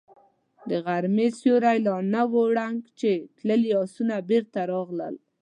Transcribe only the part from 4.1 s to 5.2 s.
بېرته راغلل.